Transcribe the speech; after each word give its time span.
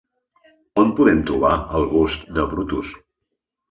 On 0.85 0.95
podem 1.01 1.23
trobar 1.29 1.53
el 1.81 1.89
Bust 1.95 2.29
de 2.39 2.51
Brutus? 2.53 2.95